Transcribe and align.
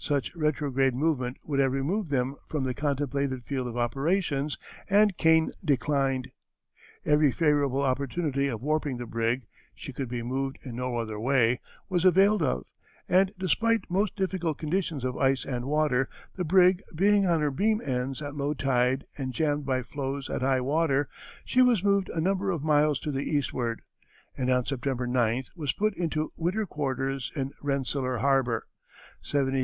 Such 0.00 0.34
retrograde 0.34 0.92
movement 0.96 1.36
would 1.44 1.60
have 1.60 1.70
removed 1.70 2.10
them 2.10 2.34
from 2.48 2.64
the 2.64 2.74
contemplated 2.74 3.44
field 3.44 3.68
of 3.68 3.76
operations, 3.76 4.58
and 4.90 5.16
Kane 5.16 5.52
declined. 5.64 6.32
Every 7.04 7.30
favorable 7.30 7.82
opportunity 7.82 8.48
of 8.48 8.60
warping 8.60 8.96
the 8.96 9.06
brig 9.06 9.46
she 9.76 9.92
could 9.92 10.08
be 10.08 10.20
moved 10.20 10.58
in 10.64 10.74
no 10.74 10.96
other 10.96 11.20
way 11.20 11.60
was 11.88 12.04
availed 12.04 12.42
of, 12.42 12.64
and 13.08 13.32
despite 13.38 13.88
most 13.88 14.16
difficult 14.16 14.58
conditions 14.58 15.04
of 15.04 15.16
ice 15.16 15.44
and 15.44 15.64
water, 15.66 16.08
the 16.36 16.42
brig 16.42 16.82
being 16.92 17.24
on 17.26 17.40
her 17.40 17.52
beam 17.52 17.80
ends 17.80 18.20
at 18.20 18.34
low 18.34 18.54
tide 18.54 19.04
and 19.16 19.32
jammed 19.32 19.64
by 19.64 19.84
floes 19.84 20.28
at 20.28 20.42
high 20.42 20.60
water, 20.60 21.08
she 21.44 21.62
was 21.62 21.84
moved 21.84 22.08
a 22.08 22.20
number 22.20 22.50
of 22.50 22.64
miles 22.64 22.98
to 22.98 23.12
the 23.12 23.22
eastward, 23.30 23.82
and 24.36 24.50
on 24.50 24.66
September 24.66 25.06
9th 25.06 25.50
was 25.54 25.72
put 25.72 25.94
into 25.96 26.32
winter 26.34 26.66
quarters 26.66 27.30
in 27.36 27.52
Rensselaer 27.62 28.18
Harbor, 28.18 28.66
78° 29.22 29.46
37´ 29.52 29.54
N. 29.54 29.56